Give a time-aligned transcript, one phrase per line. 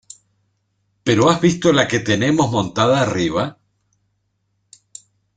[1.03, 3.59] ¿pero has visto la que tenemos montada arriba?